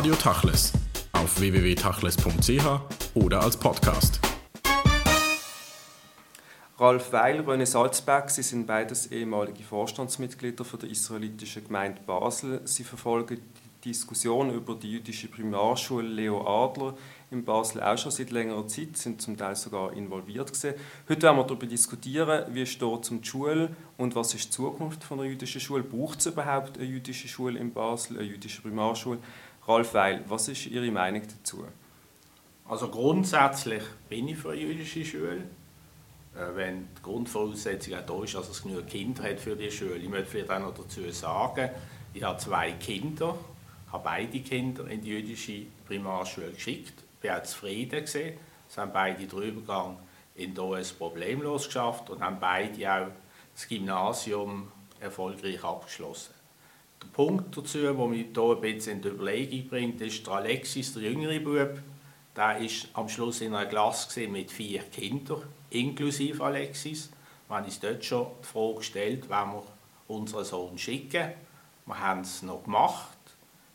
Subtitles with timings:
[0.00, 0.72] Radio Tachles
[1.12, 2.64] auf www.tachles.ch
[3.16, 4.18] oder als Podcast.
[6.78, 12.62] Ralf Weil, René Salzberg, Sie sind beides ehemalige Vorstandsmitglieder der israelitischen Gemeinde Basel.
[12.64, 13.42] Sie verfolgen
[13.84, 16.94] die Diskussion über die jüdische Primarschule Leo Adler
[17.30, 20.74] in Basel auch schon seit längerer Zeit, sind zum Teil sogar involviert gewesen.
[21.08, 25.20] Heute werden wir darüber diskutieren, wie steht zum Schule und was ist die Zukunft von
[25.20, 25.82] einer jüdischen Schule.
[25.82, 29.18] Braucht es überhaupt eine jüdische Schule in Basel, eine jüdische Primarschule?
[29.66, 31.64] Ralf Weil, was ist Ihre Meinung dazu?
[32.68, 35.44] Also grundsätzlich bin ich für jüdische Schule.
[36.34, 39.96] Äh, wenn die Grundvoraussetzung auch da ist, dass es genug Kinder hat für die Schule.
[39.96, 41.70] Ich möchte vielleicht auch noch dazu sagen,
[42.14, 43.36] ich habe zwei Kinder,
[43.92, 48.38] habe beide Kinder in die jüdische Primarschule geschickt bin auch zufrieden gewesen.
[48.68, 49.98] Es haben beide den Übergang
[50.34, 53.08] in die OS problemlos geschafft und haben beide auch
[53.54, 56.34] das Gymnasium erfolgreich abgeschlossen.
[57.02, 60.94] Der Punkt dazu, der mich hier ein bisschen in die Überlegung bringt, ist der Alexis,
[60.94, 61.80] der jüngere Bub,
[62.36, 62.60] der war
[62.94, 67.10] am Schluss in einer Klasse mit vier Kindern, inklusive Alexis.
[67.48, 69.62] Wir haben uns dort schon die Frage gestellt, wenn wir
[70.08, 71.32] unseren Sohn schicken.
[71.86, 73.18] Wir haben es noch gemacht.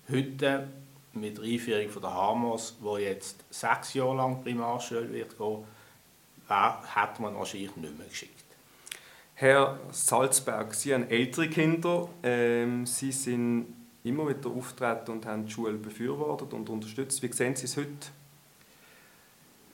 [0.10, 0.68] Heute
[1.14, 5.64] mit der Einführung der Hamos, wo jetzt sechs Jahre lang Primarschule wird gehen,
[6.48, 8.35] hat man wahrscheinlich nicht mehr geschickt.
[9.38, 12.08] Herr Salzberg, Sie haben ältere Kinder.
[12.24, 13.68] Ähm, Sie sind
[14.04, 17.22] immer wieder auftreten und haben die Schule befürwortet und unterstützt.
[17.22, 17.90] Wie sehen Sie es heute?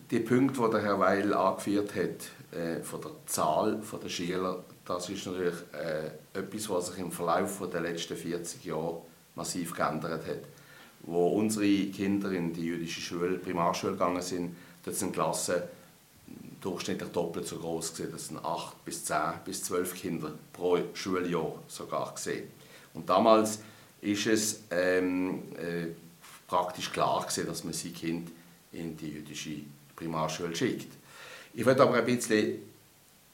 [0.09, 5.09] Die Punkte, die der Herr Weil angeführt hat, äh, von der Zahl der Schüler, das
[5.09, 9.03] ist natürlich äh, etwas, was sich im Verlauf der letzten 40 Jahre
[9.35, 10.41] massiv geändert hat
[11.03, 15.55] wo unsere Kinder in die jüdische Schule, Primarschule gegangen sind, dort sind Klassen
[16.61, 18.11] durchschnittlich doppelt so groß gesehen.
[18.11, 22.49] Das sind acht bis zehn bis zwölf Kinder pro Schuljahr sogar gesehen.
[22.93, 23.59] Und damals
[24.01, 25.87] ist es ähm, äh,
[26.47, 28.31] praktisch klar gewesen, dass man sein Kind
[28.71, 29.61] in die jüdische
[29.95, 30.93] Primarschule schickt.
[31.53, 32.59] Ich werde aber ein bisschen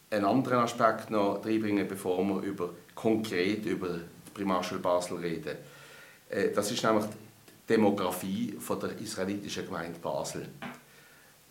[0.09, 5.57] einen anderen Aspekt noch reinbringen, bevor wir über, konkret über die Primarschule Basel reden.
[6.29, 7.05] Äh, das ist nämlich
[7.67, 10.47] Demografie von der israelitischen Gemeinde Basel.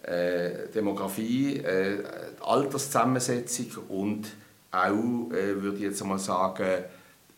[0.06, 1.98] Äh, Demografie, äh,
[2.40, 4.28] Alterszusammensetzung und
[4.70, 6.84] auch, äh, würde ich jetzt einmal sagen,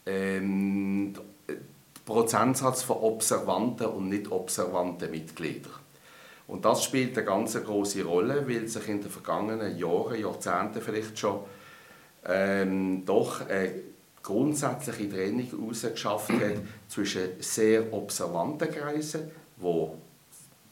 [0.04, 1.14] ähm,
[2.04, 5.72] Prozentsatz von observanten und nicht observanten Mitgliedern.
[6.46, 11.18] Und das spielt eine ganz große Rolle, weil sich in den vergangenen Jahren, Jahrzehnten vielleicht
[11.18, 11.40] schon,
[12.26, 13.70] ähm, doch äh,
[14.22, 20.07] grundsätzliche Trennung herausgeschafft hat zwischen sehr observanten Kreisen, die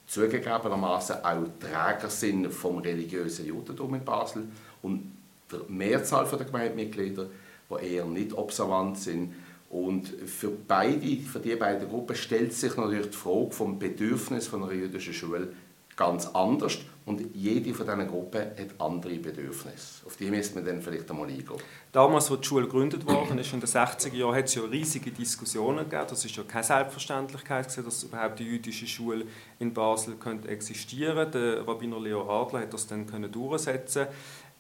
[0.07, 4.45] zugegebenermaßen auch Träger sind vom religiösen Judentum in Basel
[4.83, 5.13] und
[5.51, 7.27] der Mehrzahl der Gemeindemitglieder,
[7.71, 9.35] die eher nicht observant sind.
[9.69, 14.63] Und für, beide, für die beiden Gruppen stellt sich natürlich die Frage vom Bedürfnis von
[14.63, 15.49] einer jüdischen Schule
[15.97, 20.05] ganz anders und jede von diesen Gruppen hat andere Bedürfnisse.
[20.05, 21.57] Auf die müsste man dann vielleicht einmal eingehen.
[21.93, 25.89] Damals, als die Schule gegründet ist, in den 60er Jahren, hat es ja riesige Diskussionen
[25.89, 26.07] gegeben.
[26.09, 29.25] Das ist ja keine Selbstverständlichkeit, dass überhaupt die jüdische Schule
[29.61, 31.31] in Basel könnte existieren.
[31.31, 34.09] Der Rabbiner Leo Adler hat das dann durchsetzen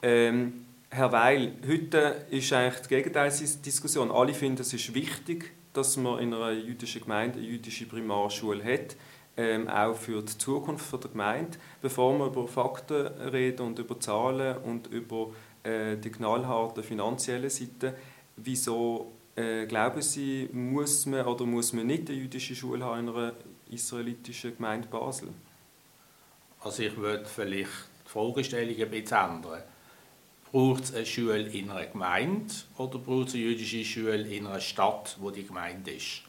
[0.02, 4.12] ähm, Herr Weil, heute ist eigentlich die Gegenteilsdiskussion.
[4.12, 8.94] Alle finden, es ist wichtig, dass man in einer jüdischen Gemeinde eine jüdische Primarschule hat
[9.36, 14.56] ähm, auch für die Zukunft der Gemeinde, bevor wir über Fakten reden und über Zahlen
[14.58, 15.28] und über
[15.62, 17.94] äh, die knallharte finanzielle Seite.
[18.36, 23.14] Wieso äh, glauben Sie, muss man oder muss man nicht eine jüdische Schule haben in
[23.14, 23.32] einer
[23.70, 25.28] israelitischen Gemeinde Basel?
[26.60, 27.70] Also ich würde vielleicht
[28.06, 29.62] die Fragestellung ein bisschen ändern.
[30.50, 34.60] Braucht es eine Schule in einer Gemeinde oder braucht es eine jüdische Schule in einer
[34.60, 36.22] Stadt, wo die Gemeinde ist?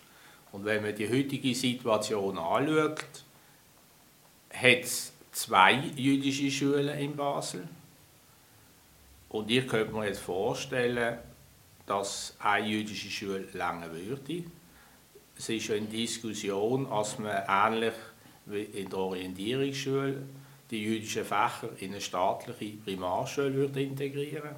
[0.52, 3.06] Und wenn man die heutige Situation anschaut,
[4.54, 7.68] hat es zwei jüdische Schulen in Basel.
[9.30, 11.20] Und ich könnte mir jetzt vorstellen,
[11.86, 14.44] dass eine jüdische Schule lange würde.
[15.38, 17.94] Es ist in Diskussion, dass man ähnlich
[18.46, 20.24] wie in der Orientierungsschule
[20.72, 24.56] die jüdischen Fächer in eine staatliche Primarschule würde integrieren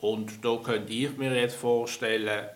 [0.00, 2.48] Und da könnte ich mir jetzt vorstellen,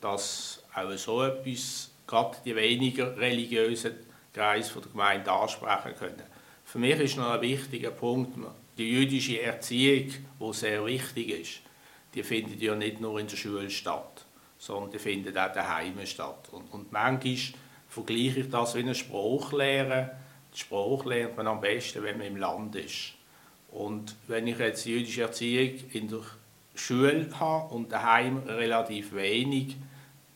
[0.00, 3.94] dass auch so etwas gerade die weniger religiösen
[4.34, 6.22] Kreise der Gemeinde ansprechen können.
[6.64, 8.36] Für mich ist noch ein wichtiger Punkt,
[8.76, 11.60] die jüdische Erziehung, die sehr wichtig ist,
[12.14, 14.24] die findet ja nicht nur in der Schule statt,
[14.58, 16.48] sondern die findet auch daheim statt.
[16.50, 17.36] Und, und manchmal
[17.88, 20.10] vergleiche ich das wie eine Spruchlehre.
[20.54, 23.14] Die Spruch lernt man am besten, wenn man im Land ist.
[23.70, 26.22] Und wenn ich jetzt jüdische Erziehung in der
[26.74, 29.76] Schule habe und daheim relativ wenig,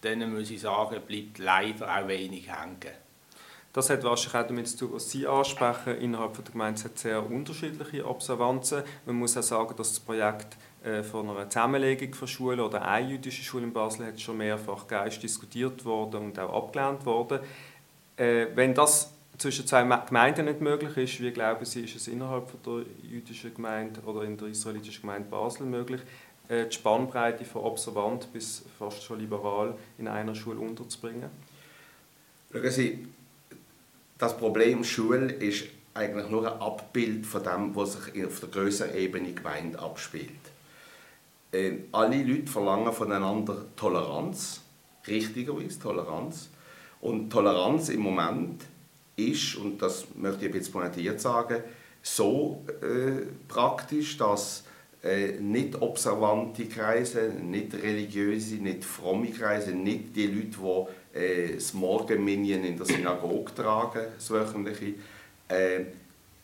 [0.05, 2.95] dann muss ich sagen, bleibt leider auch wenig hängen.
[3.73, 5.99] Das hat wahrscheinlich auch damit zu tun, was Sie ansprechen.
[5.99, 8.83] Innerhalb der Gemeinde hat sehr unterschiedliche Observanzen.
[9.05, 13.09] Man muss auch sagen, dass das Projekt äh, von einer Zusammenlegung von Schulen oder eine
[13.09, 17.41] jüdische Schule in Basel hat schon mehrfach geist diskutiert worden und auch abgelehnt worden.
[18.17, 22.63] Äh, wenn das zwischen zwei Gemeinden nicht möglich ist, wie glauben Sie, ist es innerhalb
[22.63, 26.01] der jüdischen Gemeinde oder in der israelitischen Gemeinde Basel möglich,
[26.49, 31.31] die Spannbreite von observant bis fast schon liberal in einer Schule unterzubringen?
[32.53, 33.09] Schauen Sie,
[34.19, 35.65] das Problem Schule ist
[35.95, 40.31] eigentlich nur ein Abbild von dem, was sich auf der größeren Ebene Gemeinde abspielt.
[41.53, 44.61] Äh, alle Leute verlangen voneinander Toleranz,
[45.07, 46.51] richtigerweise Toleranz.
[47.01, 48.65] Und Toleranz im Moment
[49.17, 51.63] ist, und das möchte ich bisschen pointiert sagen,
[52.03, 54.74] so äh, praktisch, dass äh,
[55.39, 60.57] nicht observante Kreise, nicht religiöse, nicht fromme Kreise, nicht die Leute,
[61.15, 64.95] die äh, das Morgenminion in der Synagoge tragen, das wöchentliche,
[65.49, 65.85] äh,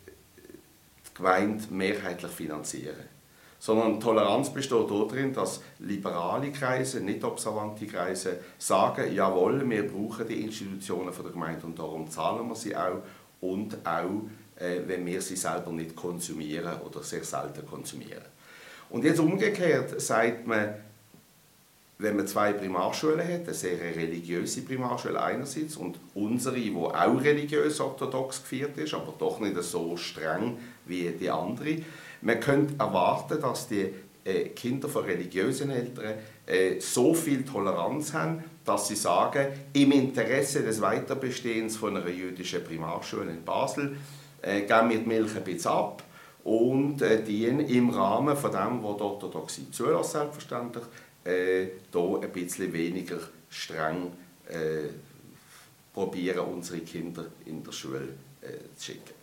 [0.07, 3.09] die Gemeinde mehrheitlich finanzieren.
[3.59, 10.43] Sondern Toleranz besteht darin, dass liberale Kreise, nicht observante Kreise sagen, jawohl, wir brauchen die
[10.43, 13.03] Institutionen der Gemeinde und darum zahlen wir sie auch
[13.41, 14.23] und auch,
[14.57, 18.40] äh, wenn wir sie selber nicht konsumieren oder sehr selten konsumieren.
[18.91, 20.75] Und jetzt umgekehrt sagt man,
[21.99, 27.79] wenn man zwei Primarschulen hat, eine sehr religiöse Primarschule einerseits und unsere, die auch religiös
[27.79, 30.57] orthodox geführt ist, aber doch nicht so streng
[30.87, 31.77] wie die andere,
[32.23, 33.91] man könnte erwarten, dass die
[34.25, 36.15] äh, Kinder von religiösen Eltern
[36.47, 42.65] äh, so viel Toleranz haben, dass sie sagen, im Interesse des Weiterbestehens von einer jüdischen
[42.65, 43.97] Primarschule in Basel
[44.43, 46.03] äh, geben wir die Milch ein bisschen ab
[46.45, 50.85] und äh, dienen im Rahmen von dem, was die Orthodoxie zulässt, selbstverständlich,
[51.25, 54.13] äh, hier ein bisschen weniger streng
[54.49, 54.89] äh,
[55.93, 58.09] probieren, unsere Kinder in der Schule
[58.41, 59.15] äh, zu schicken.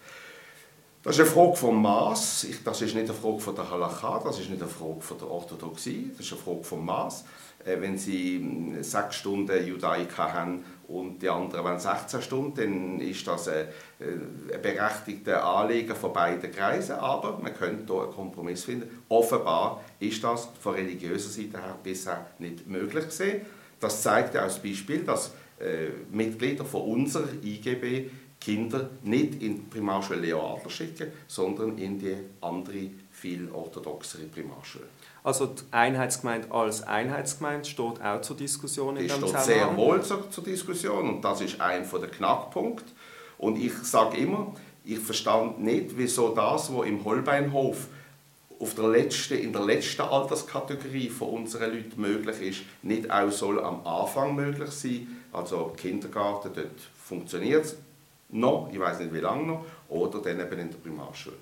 [1.08, 2.48] Das ist eine Frage vom Maß.
[2.66, 5.30] Das ist nicht eine Frage von der Halacha, das ist nicht eine Frage von der
[5.30, 7.24] Orthodoxie, das ist eine Frage vom Maß.
[7.64, 13.00] Äh, wenn Sie hm, sechs Stunden Judaika haben und die anderen wollen 16 Stunden, dann
[13.00, 13.68] ist das ein,
[14.02, 19.06] äh, ein berechtigtes Anliegen von beiden Kreisen, aber man könnte hier einen Kompromiss finden.
[19.08, 23.46] Offenbar ist das von religiöser Seite her bisher nicht möglich gewesen.
[23.80, 25.32] Das zeigt ja das Beispiel, dass
[25.62, 28.10] äh, Mitglieder von unserer IGB
[28.48, 34.86] Kinder nicht in die Primarschule Leo Adler schicken, sondern in die andere, viel orthodoxere Primarschule.
[35.22, 39.44] Also die Einheitsgemeinde als Einheitsgemeinde steht auch zur Diskussion in diesem Zusammenhang?
[39.44, 42.86] steht sehr wohl zur, zur Diskussion und das ist ein der Knackpunkte.
[43.38, 44.54] Und ich sage immer,
[44.86, 47.88] ich verstand nicht, wieso das, was im Holbeinhof
[48.60, 53.62] auf der letzten, in der letzten Alterskategorie von unseren Leuten möglich ist, nicht auch soll
[53.62, 55.08] am Anfang möglich sein.
[55.34, 57.76] Also Kindergarten, dort funktioniert es
[58.30, 61.38] noch, ich weiß nicht wie lange noch, oder dann eben in der Primarschule.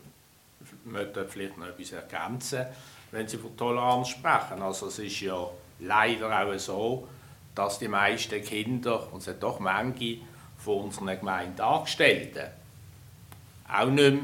[0.62, 2.66] Ich möchte vielleicht noch etwas ergänzen,
[3.12, 4.62] wenn Sie von Toleranz sprechen.
[4.62, 5.48] Also es ist ja
[5.80, 7.08] leider auch so,
[7.54, 10.18] dass die meisten Kinder, und es sind doch manche
[10.58, 12.50] von unseren Gemeindeangestellten,
[13.72, 14.22] auch nicht mehr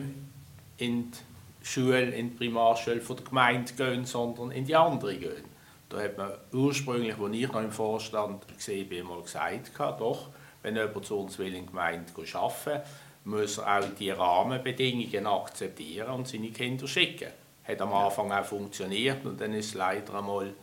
[0.77, 1.17] in die
[1.65, 5.45] Schule, in die Primarschule von der Gemeinde gehen, sondern in die andere gehen.
[5.89, 10.29] Da hat man ursprünglich, als ich noch im Vorstand war, mal gesagt, doch,
[10.63, 12.81] wenn jemand zu uns will in der Gemeinde arbeiten
[13.24, 17.29] muss er auch die Rahmenbedingungen akzeptieren und seine Kinder schicken.
[17.63, 20.53] Hat am Anfang auch funktioniert und dann ist es leider einmal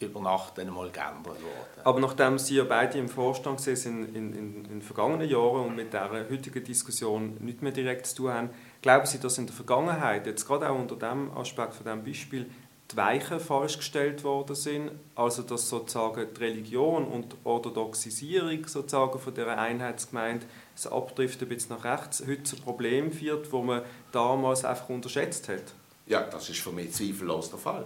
[0.00, 1.82] über Nacht einmal geändert worden.
[1.82, 5.76] Aber nachdem Sie ja beide im Vorstand sind in, in, in den vergangenen Jahren und
[5.76, 9.56] mit der heutigen Diskussion nicht mehr direkt zu tun haben, glauben Sie, dass in der
[9.56, 12.48] Vergangenheit, jetzt gerade auch unter dem Aspekt von diesem Beispiel,
[12.90, 19.18] die Weichen falsch gestellt worden sind, also dass sozusagen die Religion und die Orthodoxisierung sozusagen
[19.18, 23.82] von der Einheitsgemeinde das Abdriften ein bisschen nach rechts heute zu Problem führt, wo man
[24.10, 25.74] damals einfach unterschätzt hat.
[26.06, 27.84] Ja, das ist für mich zweifellos der Fall.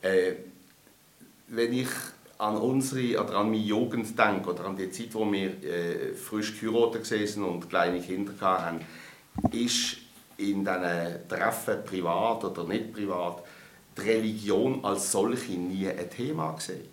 [0.00, 0.32] Äh,
[1.48, 1.88] wenn ich
[2.38, 6.58] an unsere oder an meine Jugend denke oder an die Zeit, wo wir äh, frisch
[6.58, 8.80] geheiratet waren und kleine Kinder hatten,
[9.52, 9.98] ist
[10.38, 13.42] in diesen Treffen, privat oder nicht privat,
[13.96, 16.88] die Religion als solche nie ein Thema gesehen.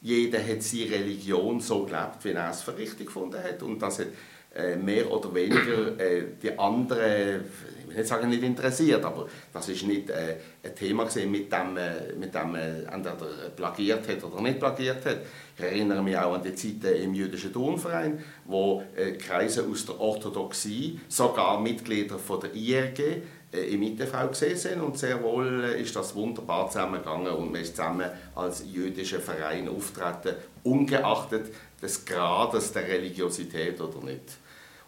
[0.00, 3.62] Jeder hat seine Religion so gelebt, wie er es für richtig gefunden hat.
[3.62, 4.08] Und das hat
[4.54, 7.44] äh, mehr oder weniger äh, die anderen,
[7.80, 11.50] ich will nicht sagen nicht interessiert, aber das ist nicht äh, ein Thema gesehen, mit
[11.50, 15.20] dem, äh, mit dem äh, entweder plagiert hat oder nicht plagiert hat.
[15.56, 19.98] Ich erinnere mich auch an die Zeiten im jüdischen Turnverein, wo äh, Kreise aus der
[19.98, 23.22] Orthodoxie, sogar Mitglieder von der IRG,
[23.54, 27.76] im ITV gesehen sind und sehr wohl äh, ist das wunderbar zusammengegangen und man ist
[27.76, 34.38] zusammen als jüdischer Verein auftreten, ungeachtet des Grades der Religiosität oder nicht.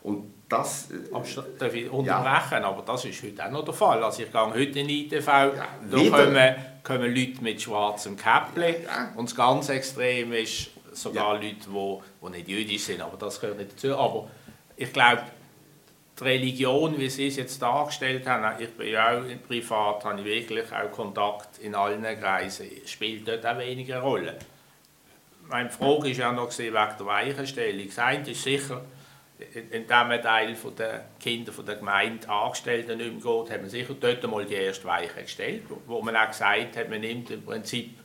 [0.02, 1.10] Und das, äh,
[1.58, 2.68] darf ich unterbrechen, ja.
[2.68, 4.02] aber das ist heute auch noch der Fall.
[4.02, 8.84] Also ich gehe heute in die ITV, ja, da kommen, kommen Leute mit schwarzem Käppli
[8.84, 9.12] ja.
[9.16, 11.34] und das ganz Extrem ist sogar.
[11.34, 13.96] Leute, die, die nicht jüdisch sind, aber das gehört nicht dazu.
[13.96, 14.28] Aber
[14.76, 15.22] ich glaube,
[16.18, 20.24] die Religion, wie Sie es jetzt dargestellt haben, ich bin ja auch privat, habe ich
[20.24, 24.36] wirklich auch Kontakt in allen Kreisen, spielt dort auch weniger Rolle.
[25.48, 27.86] Meine Frage ist ja noch wegen der Weichenstellung.
[27.86, 28.82] Das eine ist sicher,
[29.54, 34.24] in diesem Teil der Kinder der Gemeinde Angestellten nicht mehr geht, hat man sicher dort
[34.24, 37.98] einmal die erste Weiche gestellt, wo man auch gesagt hat, man nimmt im Prinzip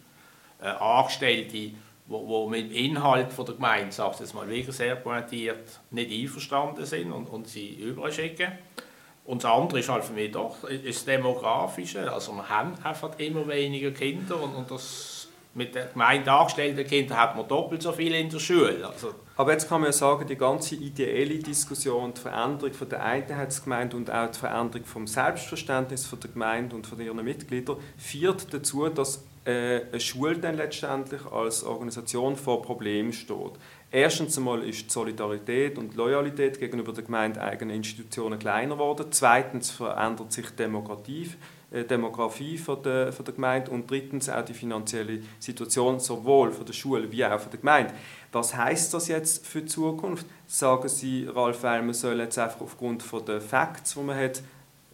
[0.61, 1.71] äh, Angestellte
[2.11, 6.11] wo, wo mit dem Inhalt von der Gemeinde, sage jetzt mal wirklich sehr pointiert, nicht
[6.11, 8.51] einverstanden sind und, und sie überschicken.
[9.23, 12.11] Und das andere ist halt für mich doch das Demografische.
[12.11, 15.20] Also wir haben einfach immer weniger Kinder und, und das
[15.53, 18.87] mit den Gemeinde angestellten Kindern hat man doppelt so viele in der Schule.
[18.87, 23.03] Also aber jetzt kann man ja sagen, die ganze ideelle Diskussion, die Veränderung von der
[23.03, 28.53] Einheitsgemeinde und auch die Veränderung vom Selbstverständnis von der Gemeinde und von ihren Mitgliedern führt
[28.53, 33.53] dazu, dass äh, eine Schule dann letztendlich als Organisation vor Problemen steht.
[33.89, 39.07] Erstens einmal ist die Solidarität und Loyalität gegenüber der gemeindeeigenen Institutionen kleiner geworden.
[39.09, 44.53] Zweitens verändert sich Demokratie, äh, Demografie von der, von der Gemeinde und drittens auch die
[44.53, 47.93] finanzielle Situation sowohl von der Schule wie auch von der Gemeinde.
[48.33, 50.25] Was heißt das jetzt für die Zukunft?
[50.47, 54.43] Sagen Sie, Ralf Weil, man soll jetzt einfach aufgrund von der Facts, die man hat,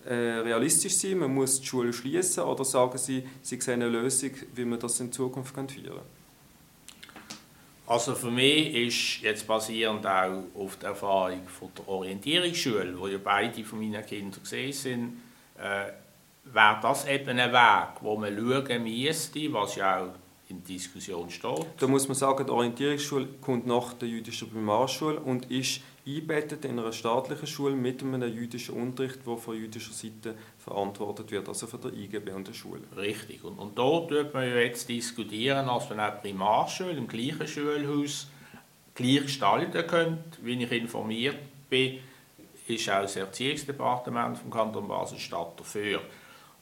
[0.06, 4.32] äh, realistisch sein, man muss die Schule schließen oder sagen Sie, Sie sehen eine Lösung,
[4.54, 6.00] wie man das in Zukunft führen kann?
[7.88, 13.18] Also für mich ist jetzt basierend auch auf der Erfahrung von der Orientierungsschule, wo ja
[13.24, 15.22] beide von meinen Kindern gesehen sind,
[15.58, 15.92] äh,
[16.54, 20.14] wäre das eben ein Weg, wo man schauen müsste, was ja auch
[20.50, 21.66] in Diskussion steht.
[21.78, 26.80] Da muss man sagen, die Orientierungsschule kommt nach der jüdischen Primarschule und ist eingebettet in
[26.80, 31.82] einer staatlichen Schule mit einem jüdischen Unterricht, der von jüdischer Seite verantwortet wird, also von
[31.82, 32.82] der IGB und der Schule.
[32.96, 33.44] Richtig.
[33.44, 38.28] Und, und da tut man ja jetzt diskutieren, dass man auch Primarschule im gleichen Schulhaus
[38.96, 40.38] gleich gestalten könnte.
[40.42, 41.38] Wie ich informiert
[41.70, 42.00] bin,
[42.68, 46.02] ist auch das Erziehungsdepartement vom Kanton Basel-Stadt dafür.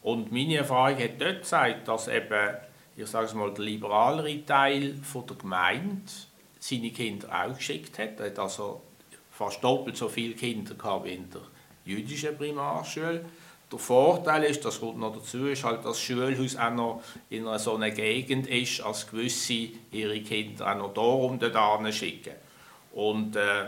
[0.06, 2.58] Und meine Erfahrung hat dort gezeigt, dass eben,
[2.96, 6.12] ich sage es mal, der liberalere Teil von der Gemeinde
[6.60, 8.20] seine Kinder auch geschickt hat.
[8.20, 8.82] Er hat also
[9.32, 11.42] fast doppelt so viele Kinder gehabt wie in der
[11.86, 13.26] jüdischen Primarschule.
[13.72, 17.48] Der Vorteil ist, das kommt noch dazu, ist halt, dass das Schulhaus auch noch in
[17.48, 22.36] einer so einer Gegend ist, als gewisse ihre Kinder auch noch darum dorthin schicken.
[22.94, 23.66] Und äh,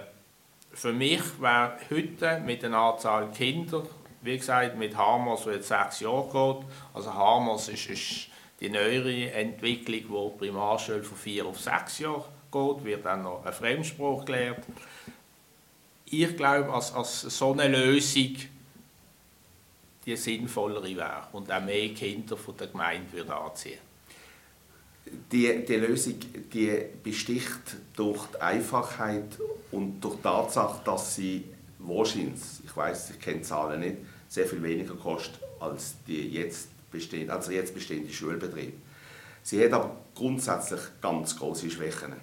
[0.72, 3.82] für mich wäre heute mit einer Anzahl Kinder,
[4.22, 8.28] wie gesagt, mit Hamas, die jetzt sechs Jahre geht, also Hamas ist, ist
[8.60, 13.46] die neuere Entwicklung, wo die Primarschule von vier auf sechs Jahre geht, wird dann noch
[13.46, 14.64] ein Fremdspruch gelehrt
[16.10, 18.36] ich glaube, als, als so eine Lösung
[20.06, 23.80] die sinnvollere wäre und auch mehr Kinder von der Gemeinde würde anziehen.
[25.32, 26.16] Die, die Lösung
[26.54, 29.38] die besticht durch die Einfachheit
[29.72, 31.44] und durch die Tatsache, dass sie
[31.80, 36.70] wahrscheinlich, ich weiß, ich kenne die Zahlen nicht, sehr viel weniger kostet als die jetzt
[36.92, 38.74] bestehende, also jetzt bestehende Schulbetrieb.
[39.44, 42.14] Sie hat aber grundsätzlich ganz große Schwächen.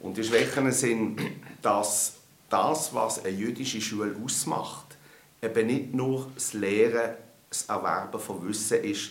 [0.00, 1.20] Und die Schwächen sind,
[1.62, 2.14] dass
[2.48, 4.96] das, was eine jüdische Schule ausmacht,
[5.42, 7.14] eben nicht nur das Lehren,
[7.48, 9.10] das Erwerben von Wissen ist,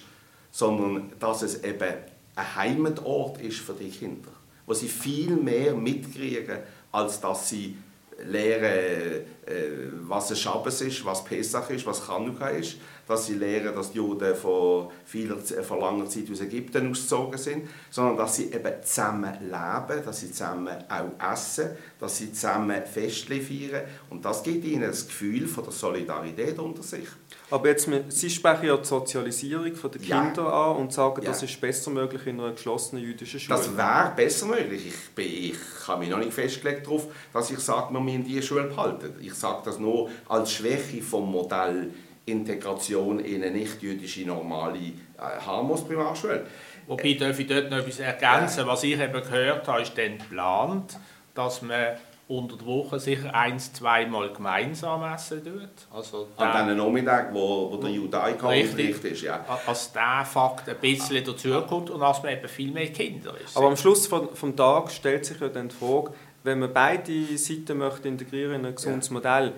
[0.51, 1.93] sondern dass es eben
[2.35, 4.31] ein Heimatort ist für die Kinder,
[4.65, 6.59] wo sie viel mehr mitkriegen,
[6.91, 7.77] als dass sie
[8.25, 13.73] lernen, äh, was ein Schabbos ist, was Pesach ist, was Chanukka ist, dass sie lernen,
[13.73, 18.51] dass die Juden von, vieler, von langer Zeit aus Ägypten ausgezogen sind, sondern dass sie
[18.51, 24.43] eben zusammen leben, dass sie zusammen auch essen, dass sie zusammen Feste feiern und das
[24.43, 27.07] gibt ihnen das Gefühl von der Solidarität unter sich.
[27.49, 30.71] Aber jetzt, Sie sprechen ja die Sozialisierung der Kinder ja.
[30.71, 31.29] an und sagen, ja.
[31.29, 33.57] das ist besser möglich in einer geschlossenen jüdischen Schule.
[33.57, 34.87] Das wäre besser möglich.
[34.87, 38.41] Ich, bin, ich habe mich noch nicht festgelegt darauf, dass ich sage, wir müssen diese
[38.41, 39.15] Schule behalten.
[39.21, 41.91] Ich sage das nur als Schwäche vom Modell
[42.27, 46.45] Integration in eine nicht-jüdische normale äh, Harmos-Primarschule.
[46.85, 48.67] Wobei, darf ich dort noch etwas ergänzen?
[48.67, 50.97] Was ich eben gehört habe, ist dann geplant,
[51.33, 55.69] dass man unter der Woche sicher ein-, zweimal gemeinsam essen tut.
[55.93, 59.21] Also An diesen Nachmittag, wo, wo der Judaika-Unterricht ist.
[59.21, 59.45] Ja.
[59.65, 63.55] Als der Fakt ein bisschen dazukommt und dass man eben viel mehr Kinder ist.
[63.55, 66.11] Aber am Schluss des vom Tag stellt sich ja dann die Frage,
[66.43, 69.13] wenn man beide Seiten möchte integrieren in ein gesundes ja.
[69.13, 69.53] Modell,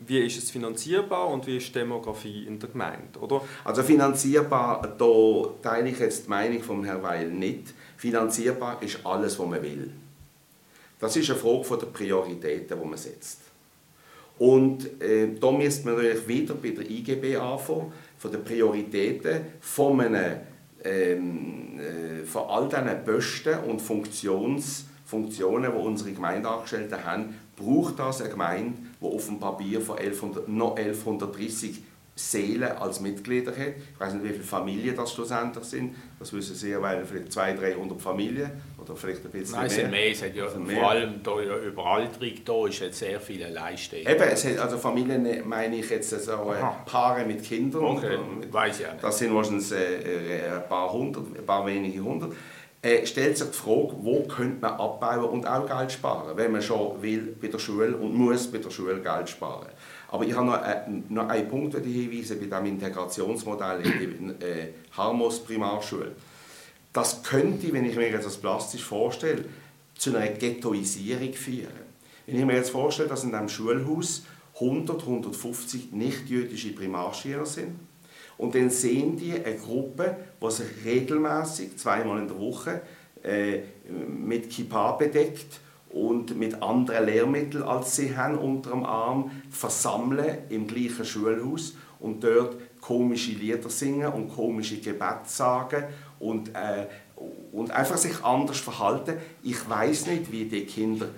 [0.00, 3.42] wie ist es finanzierbar und wie ist die Demografie in der Gemeinde, oder?
[3.64, 7.74] Also finanzierbar, da teile ich jetzt die Meinung von Herrn Weil nicht.
[7.96, 9.92] Finanzierbar ist alles, was man will.
[10.98, 13.40] Das ist eine Frage der Prioritäten, die man setzt.
[14.38, 20.00] Und äh, da müsste man natürlich wieder bei der IGB anfangen, von den Prioritäten von,
[20.00, 20.40] einem,
[20.82, 28.22] ähm, äh, von all diesen Posten und Funktions, Funktionen, die unsere Gemeindeangestellten haben, braucht das
[28.22, 31.82] eine Gemeinde, die auf dem Papier von 1100, noch 1130
[32.16, 33.74] Seelen als Mitglieder hat.
[33.94, 35.94] Ich weiß nicht, wie viele Familien das schlussendlich sind.
[36.18, 39.72] Das wissen Sie ja, weil vielleicht 200, 300 Familien oder vielleicht ein bisschen Nein, es
[39.76, 39.82] mehr.
[39.84, 40.10] sind mehr.
[40.10, 40.86] Es hat ja Also vor mehr.
[40.86, 44.06] allem da ja Überalterung da ist jetzt sehr viele Leihstellen.
[44.06, 46.82] Eben, es hat, also Familien meine ich jetzt so äh, Aha.
[46.84, 47.82] Paare mit Kindern.
[47.84, 48.18] Okay,
[48.50, 49.04] weiß ich auch nicht.
[49.04, 52.32] das sind wahrscheinlich äh, äh, ein paar hundert, ein paar wenige hundert.
[52.82, 56.62] Äh, stellt sich die Frage, wo könnte man abbauen und auch Geld sparen, wenn man
[56.62, 59.66] schon will bei der Schule und muss bei der Schule Geld sparen.
[60.08, 64.38] Aber ich habe noch, äh, noch einen Punkt den ich hinweisen bei diesem Integrationsmodell in
[64.38, 66.12] der äh, Harmos Primarschule.
[66.94, 69.44] Das könnte, wenn ich mir jetzt das plastisch vorstelle,
[69.94, 71.90] zu einer Ghettoisierung führen.
[72.26, 74.22] Wenn ich mir jetzt vorstelle, dass in einem Schulhaus
[74.54, 77.78] 100, 150 nicht-jüdische Primarschüler sind
[78.40, 82.80] und dann sehen die eine Gruppe, die sich regelmäßig zweimal in der Woche
[83.22, 83.58] äh,
[84.08, 90.66] mit Kippa bedeckt und mit anderen Lehrmitteln als sie haben unter dem Arm versammeln im
[90.66, 95.84] gleichen Schulhaus und dort komische Lieder singen und komische Gebete sagen
[96.18, 96.86] und, äh,
[97.52, 99.18] und einfach sich anders verhalten.
[99.42, 101.08] Ich weiß nicht, wie die Kinder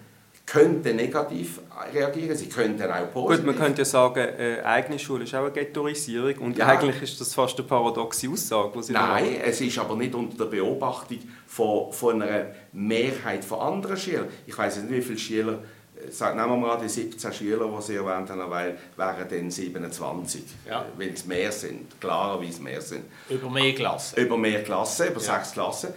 [0.44, 1.60] könnten negativ
[1.94, 3.44] reagieren, sie könnten auch positiv.
[3.44, 6.66] Gut, man könnte ja sagen, äh, eigene Schule ist auch eine Ghettoisierung und Ja.
[6.66, 9.40] eigentlich ist das fast eine paradoxe Aussage, die Sie Nein, machen.
[9.44, 14.28] es ist aber nicht unter der Beobachtung von, von einer Mehrheit von anderen Schülern.
[14.46, 15.58] Ich weiß nicht, wie viele Schüler,
[15.96, 19.50] äh, sagen, nehmen wir mal die 17 Schüler, die Sie erwähnt haben, weil wären dann
[19.50, 20.84] 27, Ja.
[20.98, 23.04] weil es mehr sind, klarerweise mehr sind.
[23.30, 24.18] Über mehr Klassen.
[24.20, 25.34] Über mehr Klassen, über Ja.
[25.36, 25.90] sechs Klassen.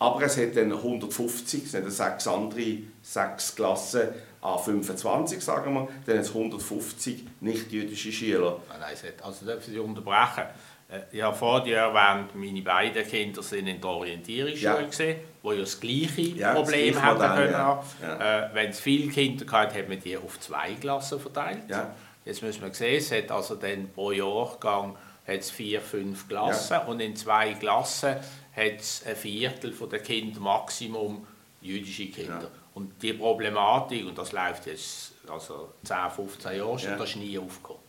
[0.00, 4.08] Aber es hat dann 150, es sind sechs andere, sechs Klassen
[4.40, 8.60] A25, sagen wir, dann hat es 150 nicht-jüdische Schüler.
[8.68, 10.44] Nein, nein, es hat- also darf ich unterbrechen.
[10.88, 14.80] Äh, Ich habe vor dir erwähnt, meine beiden Kinder sind in der Orientierungsschule, Ja.
[14.80, 17.52] gewesen, wo ja das gleiche Ja, das Problem gleiche hatten können.
[17.52, 17.84] ja.
[18.02, 18.20] haben.
[18.20, 21.64] Äh, Wenn es viele Kinder gab, hat man die auf zwei Klassen verteilt.
[21.68, 21.92] Ja.
[22.24, 24.96] Jetzt müssen wir sehen, es hat also dann pro Jahrgang
[25.26, 28.16] hat es vier, fünf Klassen und in zwei Klassen
[28.58, 31.26] hat es ein Viertel von der Kinder Maximum
[31.60, 32.42] jüdische Kinder.
[32.42, 32.50] Ja.
[32.74, 36.96] Und die Problematik, und das läuft jetzt also 10, 15 Jahre schon, Ja.
[36.96, 37.82] das ist nie aufgekommen.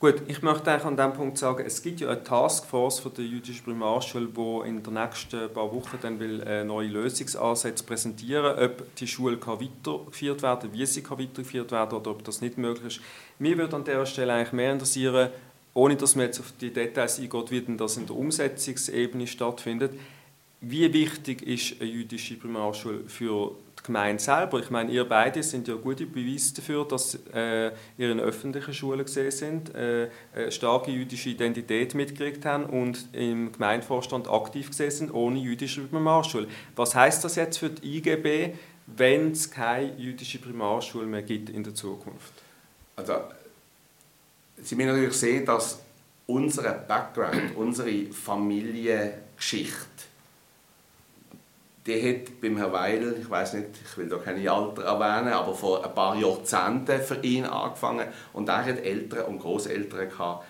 [0.00, 3.24] Gut, ich möchte eigentlich an diesem Punkt sagen, es gibt ja eine Taskforce von der
[3.24, 8.94] jüdischen Primarschule, die in den nächsten paar Wochen dann will äh, neue Lösungsansätze präsentieren ob
[8.94, 12.98] die Schule kann weitergeführt werden wie sie kann weitergeführt werden oder ob das nicht möglich
[12.98, 13.04] ist.
[13.40, 15.30] Mir würde an dieser Stelle eigentlich mehr interessieren,
[15.78, 19.92] ohne dass man jetzt auf die Details eingeht, wie denn das in der Umsetzungsebene stattfindet,
[20.60, 24.58] wie wichtig ist eine jüdische Primarschule für die Gemeinde selber?
[24.58, 29.04] Ich meine, ihr beide sind ja gute Beweise dafür, dass äh, ihr in öffentlichen Schulen
[29.04, 35.14] gesehen sind, äh, eine starke jüdische Identität mitgekriegt haben und im Gemeindevorstand aktiv gesehen sind,
[35.14, 36.48] ohne jüdische Primarschule.
[36.74, 38.54] Was heißt das jetzt für die IGB,
[38.88, 42.32] wenn es keine jüdische Primarschule mehr gibt in der Zukunft?
[42.96, 43.12] Also,
[44.62, 45.78] Sie müssen natürlich sehen, dass
[46.26, 50.08] unser Background, unsere Familiengeschichte,
[51.86, 55.54] die hat beim Herrn Weil, ich weiß nicht, ich will da keine Alter erwähnen, aber
[55.54, 60.44] vor ein paar Jahrzehnten für ihn angefangen und er hat Eltern und Großeltern gehabt,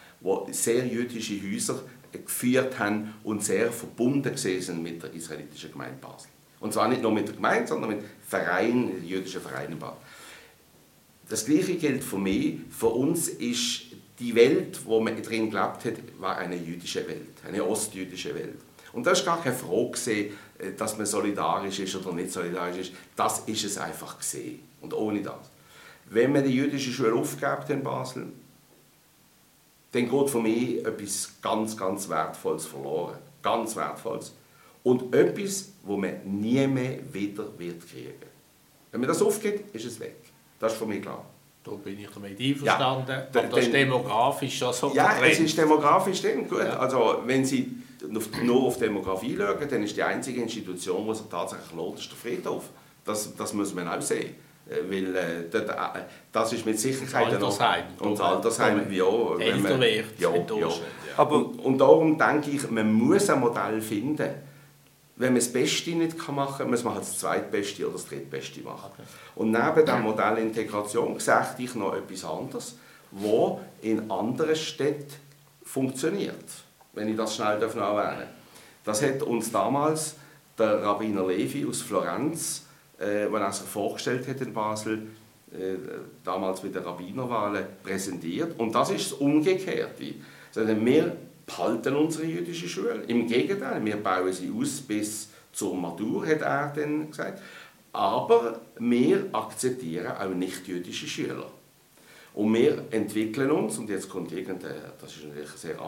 [0.49, 6.31] die sehr jüdische Häuser geführt haben und sehr verbunden sind mit der israelitischen Gemeinde Basel.
[6.59, 9.99] Und zwar nicht nur mit der Gemeinde, sondern mit Vereinen, jüdischen Vereinen in Basel.
[11.29, 12.59] Das Gleiche gilt für mich.
[12.71, 13.88] Für uns ist
[14.19, 18.59] die Welt, wo man drin gelebt hat, war eine jüdische Welt, eine ostjüdische Welt.
[18.93, 22.79] Und da ist gar keine Frage, gewesen, äh, dass man solidarisch ist oder nicht solidarisch
[22.79, 22.93] ist.
[23.15, 24.61] Das ist es einfach gesehen.
[24.81, 25.51] Und ohne das.
[26.07, 28.33] Wenn man die jüdische Schule aufgibt in Basel,
[29.93, 33.19] dann geht für mich etwas ganz, ganz Wertvolles verloren.
[33.43, 34.35] Ganz Wertvolles.
[34.83, 38.15] Und etwas, wo man nie mehr wieder wird kriegen.
[38.91, 40.17] Wenn man das aufgibt, ist es weg.
[40.59, 41.25] Das ist für mich klar.
[41.69, 43.11] Da bin ich damit einverstanden.
[43.11, 46.49] Ja, aber das ist demografisch ja so Ja, es ist demografisch stimmt.
[46.49, 46.61] Gut.
[46.61, 46.79] Ja.
[46.79, 47.77] Also, wenn Sie
[48.43, 52.19] nur auf Demografie schauen, dann ist die einzige Institution, die sich tatsächlich lohnt, ist der
[52.19, 52.65] Friedhof.
[53.05, 54.35] Das, das muss man auch sehen.
[54.69, 57.85] Äh, Weil äh, äh, das ist mit Sicherheit Das Altersheim.
[58.01, 59.05] Und das Altersheim, ja.
[59.39, 60.69] Älter wird ja, ja.
[61.17, 64.48] Aber Und, und darum denke ich, man muss ein Modell finden.
[65.19, 68.07] Wenn man das Beste nicht kann machen kann, muss man halt das Zweitbeste oder das
[68.07, 68.91] Drittbeste machen.
[69.35, 72.77] Und neben der Modellintegration sehe ich noch etwas anderes.
[73.11, 75.15] wo in anderen Städten
[75.63, 76.45] funktioniert,
[76.93, 78.29] wenn ich das schnell noch erwähnen
[78.85, 80.17] Das hat uns damals
[80.57, 82.67] der Rabbiner Levi aus Florenz,
[82.99, 85.07] äh, als er sich vorgestellt hat in Basel,
[85.53, 85.77] äh,
[86.25, 88.59] damals mit der Rabbinerwahlen präsentiert.
[88.59, 90.15] Und das ist das Umgekehrte.
[90.55, 91.17] Also wir
[91.49, 93.03] behalten unsere jüdische Schule.
[93.09, 97.43] Im Gegenteil, wir bauen sie aus bis zur Matur, hat er dann gesagt.
[97.93, 101.51] Aber wir akzeptieren auch nicht-jüdische Schüler.
[102.35, 105.81] Und wir entwickeln uns, und jetzt kommt irgendein, das ist natürlich sehr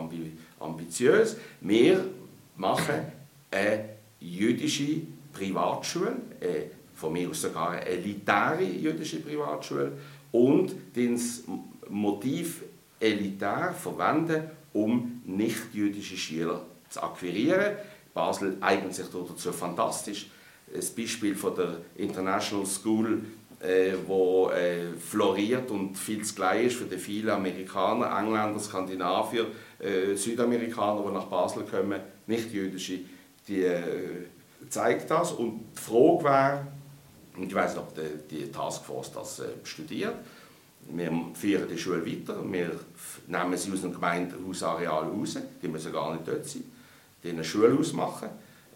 [0.58, 2.06] ambitiös, wir
[2.56, 3.12] machen
[3.50, 3.84] eine
[4.18, 9.92] jüdische Privatschule, eine, von mir aus sogar eine elitäre jüdische Privatschule,
[10.32, 11.42] und das
[11.88, 12.62] Motiv
[12.98, 17.76] elitär verwenden, um nicht-jüdische Schüler zu akquirieren.
[18.14, 20.30] Basel eignet sich dazu fantastisch.
[20.72, 23.22] Das Beispiel von der International School,
[23.60, 29.46] äh, wo äh, floriert und viel zu gleich ist für die vielen Amerikaner, Engländer, Skandinavier,
[29.78, 33.00] äh, Südamerikaner, die nach Basel kommen, nicht jüdische,
[33.48, 33.82] die äh,
[34.68, 35.32] zeigt das.
[35.32, 36.66] Und die Frage wäre,
[37.38, 40.14] ich weiß nicht, ob die, die Taskforce das äh, studiert,
[40.92, 42.70] wir führen die Schule weiter, wir
[43.26, 46.64] nehmen sie aus dem Gemeindeausareal raus, die müssen gar nicht dort sein,
[47.22, 48.28] die ein Schulhaus machen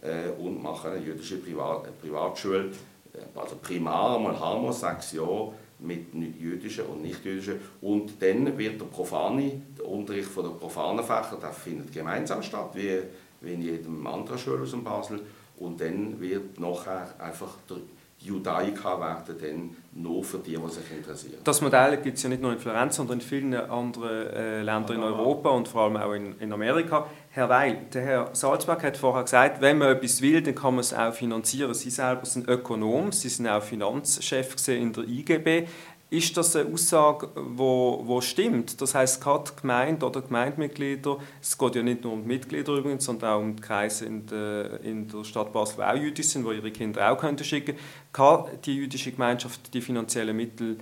[0.02, 2.70] äh, und machen eine jüdische Privat, eine Privatschule,
[3.12, 8.80] äh, also primar mal haben wir sechs Jahre mit jüdischen und nicht-jüdischen und dann wird
[8.80, 13.00] der profane, der Unterricht von der profanen Fächer, der findet gemeinsam statt, wie,
[13.40, 15.20] wie in jedem anderen Schulhaus in Basel.
[15.56, 17.76] Und dann wird nachher einfach der
[18.24, 21.38] Judaika werden dann nur für die, die sich interessieren.
[21.44, 24.96] Das Modell gibt es ja nicht nur in Florenz, sondern in vielen anderen äh, Ländern
[24.96, 27.06] in Europa und vor allem auch in, in Amerika.
[27.30, 30.80] Herr Weil, der Herr Salzberg hat vorher gesagt, wenn man etwas will, dann kann man
[30.80, 31.74] es auch finanzieren.
[31.74, 35.66] Sie selber sind Ökonom, Sie sind auch Finanzchef in der IGB
[36.16, 38.80] ist das eine Aussage, wo, wo stimmt.
[38.80, 43.04] Das heißt, gerade Gemeinde oder Gemeindemitglieder, es geht ja nicht nur um die Mitglieder übrigens,
[43.04, 46.44] sondern auch um die Kreise in der, in der Stadt Basel, die auch jüdisch sind,
[46.44, 47.76] wo ihre Kinder auch könnten schicken
[48.12, 50.78] kann die jüdische Gemeinschaft die finanziellen Mittel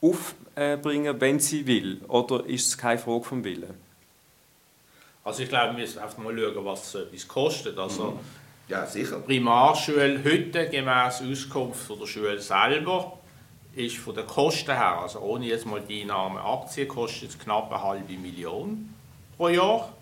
[0.00, 2.00] aufbringen, wenn sie will?
[2.08, 3.74] Oder ist es keine Frage vom Willen?
[5.24, 7.78] Also ich glaube, wir müssen einfach mal schauen, was so etwas kostet.
[7.78, 8.18] Also mhm.
[8.68, 9.20] ja, sicher.
[9.20, 13.18] Primarschule heute, gemäß Auskunft von der Schule selber,
[13.74, 17.72] ist von den Kosten her, also ohne jetzt mal die Einnahmen abziehen, kostet es knapp
[17.72, 18.94] eine halbe Million
[19.36, 19.92] pro Jahr.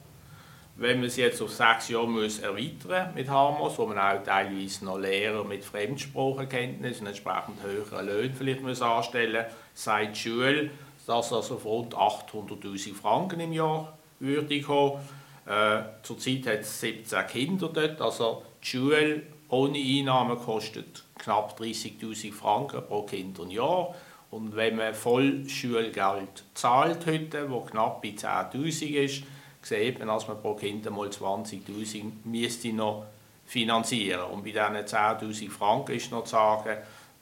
[0.77, 4.85] Wenn man es jetzt auf sechs Jahre muss erweitern mit Hamos, wo man auch teilweise
[4.85, 10.71] noch Lehrer mit Fremdsprachenkenntnissen und entsprechend höheren Löhnen vielleicht muss anstellen muss, sagt die Schule,
[11.07, 15.01] dass also auf rund 800'000 Franken im Jahr würde kommen.
[15.47, 22.33] Äh, zurzeit hat es 17 Kinder dort, also die Schule ohne Einnahmen kostet knapp 30.000
[22.33, 23.95] Franken pro Kind und Jahr.
[24.31, 29.23] Und wenn man voll Schulgeld zahlt heute, wo knapp bei 10.000 ist,
[29.63, 33.07] sieht man, dass man pro Kind mal 20.000 müsste noch
[33.47, 34.31] finanzieren.
[34.31, 36.79] Und bei diesen 10.000 Franken ist noch zu sagen,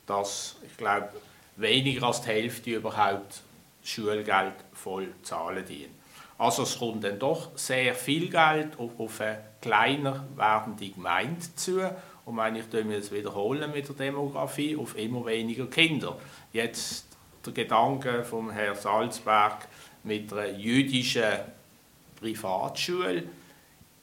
[0.07, 1.09] dass ich glaube,
[1.57, 3.43] weniger als die Hälfte überhaupt
[3.83, 5.99] Schulgeld voll zahlen dienen.
[6.37, 11.81] Also es kommt dann doch sehr viel Geld auf, auf eine kleiner werdende Gemeinde zu
[12.29, 16.19] und wenn ich das wiederholen mit der Demografie, auf immer weniger Kinder.
[16.53, 17.07] Jetzt
[17.47, 19.67] der Gedanke vom Herrn Salzberg
[20.05, 21.25] mit einer jüdischen
[22.21, 23.25] Privatschule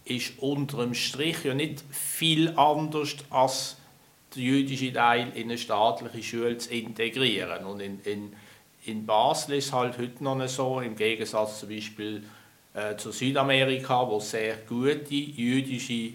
[0.06, 3.78] ist unter dem Strich ja nicht viel anders als
[4.34, 7.64] der jüdische Teil in eine staatliche Schule zu integrieren.
[7.66, 8.34] Und in, in,
[8.86, 12.24] in Basel ist es halt heute noch so, im Gegensatz zum Beispiel
[12.74, 16.14] äh, zu Südamerika, wo es sehr gute jüdische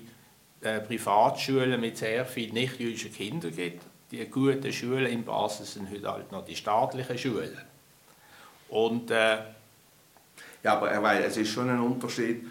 [0.63, 3.83] äh, Privatschulen mit sehr vielen nicht-jüdischen Kindern gibt.
[4.11, 7.57] Die guten Schulen in Basel sind heute halt noch die staatlichen Schulen.
[8.69, 9.39] Und, äh,
[10.63, 12.45] ja, aber weil es ist schon ein Unterschied,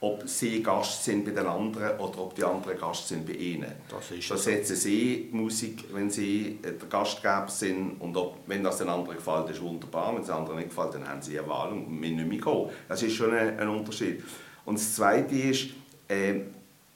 [0.00, 3.70] ob sie Gast sind bei den anderen oder ob die anderen Gast sind bei ihnen.
[3.88, 8.78] Das ist da setzen sie Musik, wenn sie der Gastgeber sind und ob, wenn das
[8.78, 10.12] den anderen gefällt, ist wunderbar.
[10.12, 12.40] Wenn es den anderen nicht gefällt, dann haben sie eine Wahl und müssen nicht mehr
[12.40, 12.70] kommen.
[12.88, 14.24] Das ist schon ein, ein Unterschied.
[14.64, 15.68] Und das Zweite ist,
[16.08, 16.40] äh,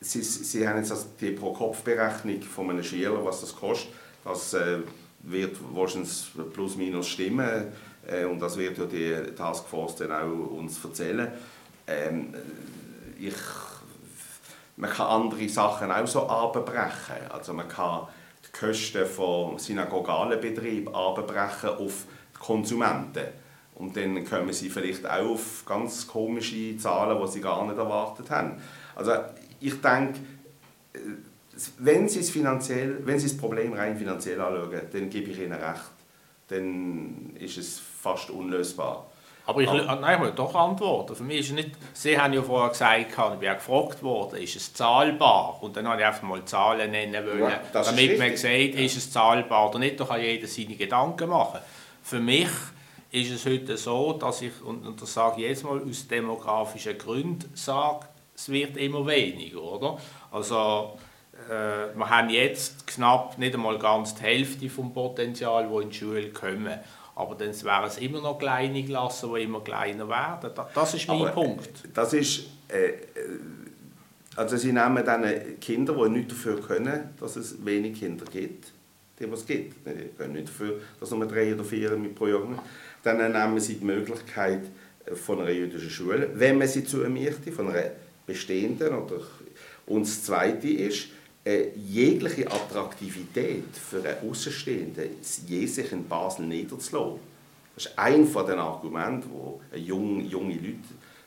[0.00, 3.92] Sie, Sie haben jetzt also die Pro-Kopf-Berechnung von einem Schüler, was das kostet.
[4.24, 4.78] Das äh,
[5.20, 7.72] wird wahrscheinlich plus minus stimmen
[8.06, 11.28] äh, und das wird ja die Taskforce dann auch uns erzählen.
[11.86, 12.34] Ähm,
[13.18, 13.34] ich,
[14.76, 17.30] man kann andere Sachen auch so abbrechen.
[17.30, 18.08] Also man kann
[18.46, 22.04] die Kosten vom synagogalen Betrieb abbrechen auf
[22.34, 23.26] die Konsumenten.
[23.76, 28.30] Und dann kommen sie vielleicht auch auf ganz komische Zahlen, die sie gar nicht erwartet
[28.30, 28.60] haben.
[28.94, 29.12] Also
[29.60, 30.20] ich denke,
[30.92, 30.98] äh,
[31.78, 35.52] wenn Sie, es finanziell, wenn Sie das Problem rein finanziell anschauen, dann gebe ich Ihnen
[35.52, 35.92] recht.
[36.48, 39.06] Dann ist es fast unlösbar.
[39.46, 39.96] Aber ich, ah.
[40.00, 41.14] nein, ich will doch antworten.
[41.14, 44.56] Für mich ist nicht, Sie haben ja vorher gesagt, ich bin ja gefragt worden, ist
[44.56, 45.58] es zahlbar?
[45.60, 49.10] Und dann habe ich einfach mal Zahlen nennen wollen, ja, damit man sieht, ist es
[49.10, 50.00] zahlbar oder nicht.
[50.00, 51.60] Da kann jeder seine Gedanken machen.
[52.02, 52.48] Für mich
[53.12, 56.98] ist es heute so, dass ich, und, und das sage ich jetzt mal aus demografischen
[56.98, 59.98] Gründen, sage, es wird immer weniger, oder?
[60.30, 60.98] Also,
[61.48, 65.96] äh, wir haben jetzt knapp nicht einmal ganz die Hälfte vom Potenzial, das in die
[65.96, 66.78] Schule kommen.
[67.14, 70.50] Aber dann wären es immer noch kleine Klassen, die immer kleiner werden.
[70.74, 71.70] Das ist mein Aber, Punkt.
[71.94, 72.94] Das ist, äh, äh,
[74.36, 75.24] also Sie nehmen dann
[75.58, 78.70] Kinder, die nicht dafür können, dass es wenig Kinder gibt,
[79.18, 79.86] die es gibt.
[79.86, 82.62] Die können nicht dafür, dass nur drei oder vier mit pro Jahr.
[83.02, 84.60] Dann nehmen Sie die Möglichkeit
[85.14, 87.90] von einer jüdischen Schule, wenn man sie zu möchte, von einer
[88.26, 88.94] bestehenden.
[88.94, 89.20] Oder
[89.86, 91.08] und das Zweite ist,
[91.46, 95.10] äh, jegliche Attraktivität für einen Außenstehenden,
[95.46, 97.20] je sich in Basel niederzulassen.
[97.76, 100.78] Das ist ein von den Argumenten, wo junge, junge Leute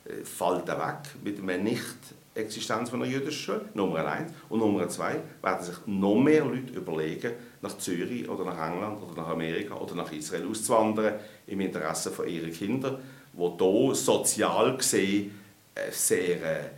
[0.05, 4.33] äh, fällt weg mit einer Nicht-Existenz einer jüdischen Schule, Nummer eins.
[4.49, 9.21] Und Nummer zwei werden sich noch mehr Leute überlegen, nach Zürich oder nach England oder
[9.21, 12.97] nach Amerika oder nach Israel auszuwandern, im Interesse von ihren Kindern,
[13.31, 15.39] wo hier sozial gesehen
[15.75, 16.69] äh, sehr äh,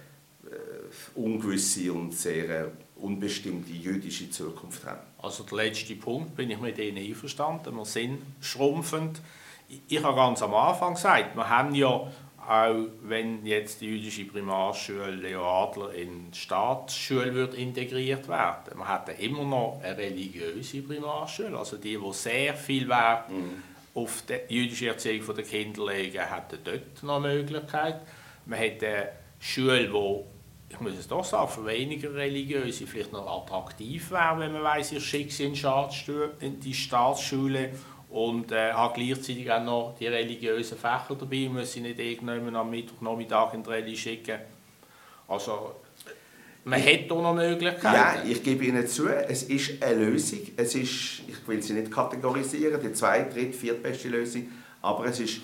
[1.15, 5.01] ungewisse und sehr unbestimmte jüdische Zukunft haben.
[5.21, 7.75] Also der letzte Punkt bin ich mit Ihnen einverstanden.
[7.75, 9.21] Wir sind schrumpfend.
[9.87, 12.07] Ich habe ganz am Anfang gesagt, wir haben ja
[12.47, 18.93] auch wenn jetzt die jüdische Primarschule Leo Adler in die Staatsschule wird integriert werden, wir
[18.93, 23.61] hätten immer noch eine religiöse Primarschule, also die, die sehr viel Wert mhm.
[23.93, 28.01] auf die jüdische Erziehung der Kinder legen, hätten dort noch eine Möglichkeit.
[28.45, 30.40] Man hätte eine Schule, die
[30.71, 34.93] ich muss es doch sagen, für weniger religiöse vielleicht noch attraktiv wäre, wenn man weiß,
[34.93, 37.71] ihr schickt sie in die Staatsschule
[38.09, 42.69] und äh, hat gleichzeitig auch noch die religiösen Fächer dabei, muss sie nicht irgendwann am
[42.69, 44.39] Mittwochnachmittag in die Rallye schicken.
[45.27, 45.75] Also,
[46.63, 47.95] man ich, hätte auch noch Möglichkeiten.
[47.95, 50.39] Ja, ich gebe Ihnen zu, es ist eine Lösung.
[50.57, 54.49] Es ist, ich will sie nicht kategorisieren, die zweite, dritte, viertbeste Lösung,
[54.81, 55.41] aber es ist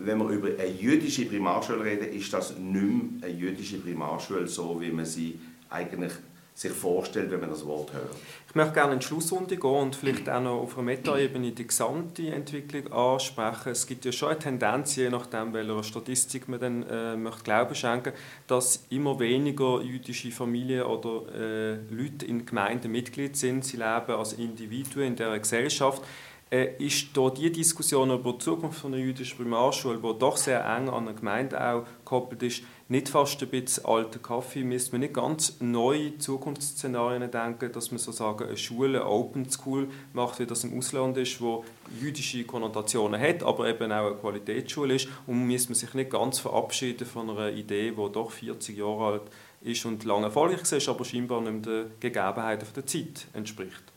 [0.00, 4.80] wenn wir über eine jüdische Primarschule reden, ist das nicht mehr eine jüdische Primarschule, so
[4.80, 6.12] wie man sie eigentlich
[6.56, 8.16] sich vorstellt, wenn man das Wort hört.
[8.48, 11.66] Ich möchte gerne in die Schlussrunde gehen und vielleicht auch noch auf einer Metaebene die
[11.66, 13.72] gesamte Entwicklung ansprechen.
[13.72, 17.74] Es gibt ja schon eine Tendenz, je nachdem, welcher Statistik man dann äh, möchte Glauben
[17.74, 18.14] schenken,
[18.46, 23.62] dass immer weniger jüdische Familien oder äh, Leute in Gemeinden Mitglied sind.
[23.66, 26.02] Sie leben als Individuen in der Gesellschaft
[26.48, 30.88] ist da die Diskussion über die Zukunft von der jüdischen Primarschule, die doch sehr eng
[30.88, 34.62] an der Gemeinde auch gekoppelt ist, nicht fast ein bisschen alter Kaffee?
[34.62, 39.88] Müsste man nicht ganz neue Zukunftsszenarien denken, dass man sozusagen eine Schule, eine Open School
[40.12, 41.64] macht, wie das im Ausland ist, wo
[42.00, 46.38] jüdische Konnotationen hat, aber eben auch eine Qualitätsschule ist und müsste man sich nicht ganz
[46.38, 49.22] verabschieden von einer Idee, die doch 40 Jahre alt
[49.62, 53.95] ist und lange erfolgreich ist, aber scheinbar nicht den Gegebenheiten der Zeit entspricht.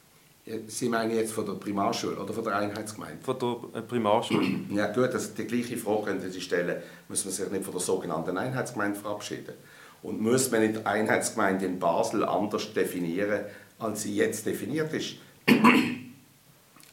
[0.68, 3.24] Sie meinen jetzt von der Primarschule oder von der Einheitsgemeinde?
[3.24, 4.48] Von der äh, Primarschule.
[4.72, 7.82] Ja gut, das, die gleiche Frage können Sie stellen, muss man sich nicht von der
[7.82, 9.54] sogenannten Einheitsgemeinde verabschieden?
[10.02, 13.42] Und muss man nicht die Einheitsgemeinde in Basel anders definieren,
[13.78, 15.16] als sie jetzt definiert ist?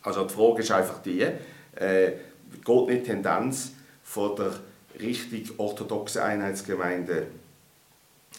[0.02, 2.12] Also die Frage ist einfach die, äh,
[2.64, 3.72] geht nicht die Tendenz
[4.04, 4.52] von der
[5.00, 7.26] richtig orthodoxen Einheitsgemeinde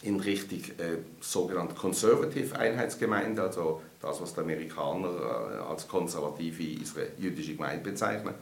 [0.02, 6.62] in Richtung äh, sogenannte Conservative Einheitsgemeinde, also das, was die Amerikaner äh, als konservative
[7.18, 8.34] jüdische Gemeinde bezeichnen.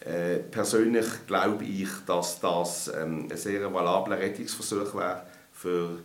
[0.00, 5.98] Äh, persönlich glaube ich, dass das ähm, ein sehr valabler Rettungsversuch wäre für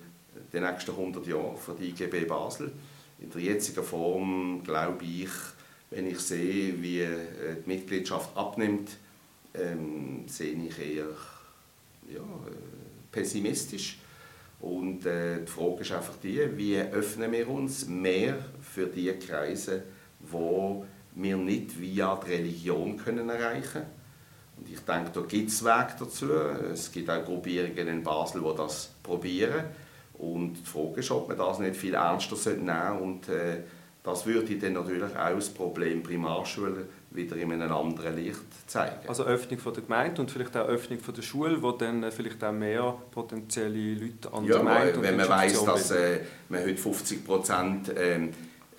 [0.53, 2.71] die nächsten 100 Jahre für die IGB Basel.
[3.19, 5.29] In der jetzigen Form glaube ich,
[5.89, 8.91] wenn ich sehe, wie äh, die Mitgliedschaft abnimmt,
[9.53, 11.07] ähm, sehe ich eher
[12.07, 12.21] ja,
[13.11, 13.97] pessimistisch.
[14.61, 19.83] Und äh, die Frage ist einfach die, wie öffnen wir uns mehr für die Kreise,
[20.19, 23.99] wo wir nicht via die Religion können erreichen können.
[24.57, 26.33] Und ich denke, da gibt es Wege dazu.
[26.73, 29.65] Es gibt auch Gruppierungen in Basel, die das probieren.
[30.17, 33.03] Und die Frage ist, ob man das nicht viel ernster nehmen sollte.
[33.03, 33.63] Und äh,
[34.03, 39.07] das würde dann natürlich auch das Problem Primarschule wieder in einem anderen Licht zeigen.
[39.07, 42.11] Also Öffnung von der Gemeinde und vielleicht auch Öffnung von der Schule, wo dann äh,
[42.11, 46.19] vielleicht auch mehr potenzielle Leute an ja, der Gemeinde wenn man weiß, dass äh,
[46.49, 48.29] man heute 50 Prozent ähm,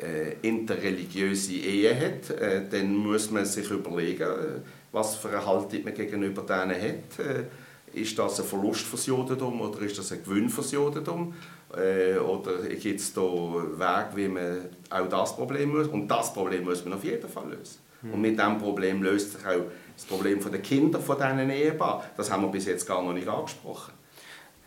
[0.01, 4.61] äh, interreligiöse Ehe hat, äh, dann muss man sich überlegen, äh,
[4.93, 7.47] was für eine Haltung man gegenüber denen hat.
[7.93, 11.35] Ist das ein Verlust fürs Judentum oder ist das ein Gewinn fürs Judentum?
[11.73, 15.91] Oder gibt es da Wege, wie man auch das Problem löst?
[15.91, 17.79] Und das Problem muss man auf jeden Fall lösen.
[18.03, 22.03] Und mit diesem Problem löst sich auch das Problem der Kinder von diesen Ehepaaren.
[22.17, 23.93] Das haben wir bis jetzt gar noch nicht angesprochen.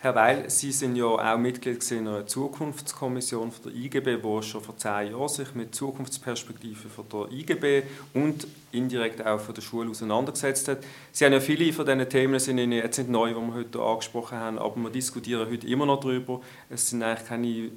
[0.04, 4.62] Herr Weil, Sie sind ja auch Mitglied in einer Zukunftskommission von der IGB, die schon
[4.62, 9.90] vor zehn Jahren sich mit Zukunftsperspektiven von der IGB und indirekt auch von der Schule
[9.90, 10.80] auseinandergesetzt hat.
[11.14, 13.82] Sie haben ja viele von diesen Themen sind Ihnen jetzt nicht neu, die wir heute
[13.82, 16.42] angesprochen haben, aber wir diskutieren heute immer noch darüber.
[16.70, 17.72] Es sind eigentlich keine, wie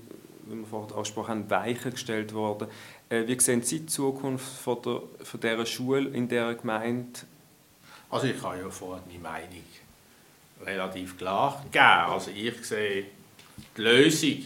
[0.49, 2.67] wir vorhin angesprochen haben, Weichen gestellt worden.
[3.09, 7.21] Äh, wie sehen Sie die Zukunft von, der, von dieser Schule in dieser Gemeinde?
[8.11, 9.65] Also ich habe ja vorhin meine Meinung
[10.65, 11.85] relativ klar gegeben.
[11.85, 13.07] Also ich sehe
[13.77, 14.39] die Lösung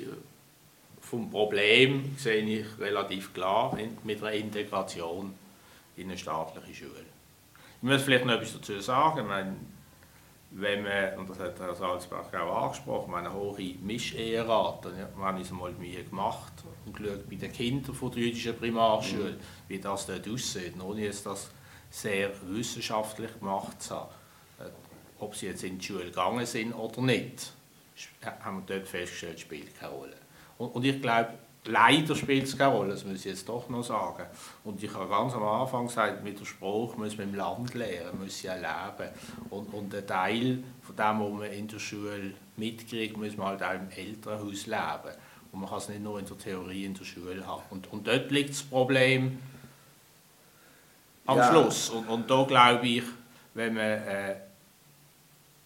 [1.00, 5.34] vom Problem sehe ich relativ klar mit einer Integration
[5.96, 7.04] in eine staatliche Schule.
[7.78, 9.26] Ich muss vielleicht noch etwas dazu sagen.
[9.26, 9.56] Meine,
[10.52, 15.50] wenn man, und das hat Herr Salzberg auch angesprochen, eine hohe Mischeherate, wir haben uns
[15.50, 16.52] mal Mühe gemacht
[16.86, 19.38] und geschaut bei den Kindern von der jüdischen Primarschule, mhm.
[19.68, 21.50] wie das dort aussieht, ohne jetzt das
[21.90, 24.10] sehr wissenschaftlich gemacht zu haben
[25.20, 27.52] ob sie jetzt in die Schule gegangen sind oder nicht,
[28.44, 30.16] haben wir dort festgestellt, spielt keine Rolle.
[30.58, 33.82] Und, und ich glaube, leider spielt es keine Rolle, das muss ich jetzt doch noch
[33.82, 34.24] sagen.
[34.64, 38.20] Und ich habe ganz am Anfang gesagt, mit dem Spruch muss man im Land lernen,
[38.20, 39.10] muss ja leben.
[39.50, 43.62] Und, und ein Teil von dem, was man in der Schule mitkriegt, muss man halt
[43.62, 45.16] auch im Elternhaus leben.
[45.52, 47.62] Und man kann es nicht nur in der Theorie in der Schule haben.
[47.70, 49.38] Und, und dort liegt das Problem
[51.26, 51.50] am ja.
[51.50, 51.90] Schluss.
[51.90, 53.04] Und, und da glaube ich,
[53.54, 54.36] wenn man äh,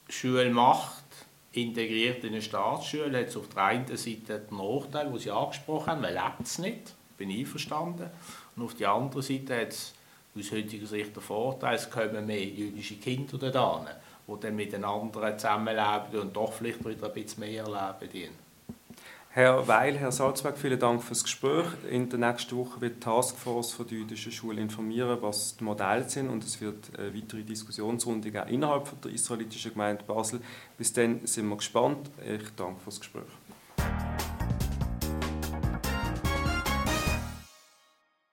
[0.08, 1.04] Schule macht,
[1.52, 5.86] integriert in eine Staatsschule, hat es auf der einen Seite den Nachteil, den Sie angesprochen
[5.86, 8.10] haben, man lebt es nicht, bin ich einverstanden.
[8.56, 9.94] Und auf der anderen Seite hat es
[10.36, 13.94] aus heutiger Sicht den Vorteil, es kommen mehr jüdische Kinder dorthin,
[14.26, 18.43] die dann mit den anderen zusammenleben und doch vielleicht wieder ein bisschen mehr erleben.
[19.36, 21.66] Herr Weil, Herr Salzberg, vielen Dank für das Gespräch.
[21.90, 26.08] In der nächsten Woche wird die Taskforce von der jüdischen Schule informieren, was die Modelle
[26.08, 30.40] sind und es wird eine weitere Diskussionsrunde geben innerhalb der israelitischen Gemeinde Basel.
[30.78, 32.12] Bis dann sind wir gespannt.
[32.24, 33.24] Ich danke für das Gespräch.